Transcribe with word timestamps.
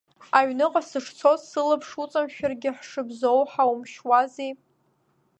Аҩныҟа 0.37 0.81
сышцоз 0.89 1.41
сылаԥш 1.49 1.89
уҵамшәаргьы 2.01 2.71
ҳшыбзоу 2.77 3.41
ҳаумшьуази. 3.51 4.51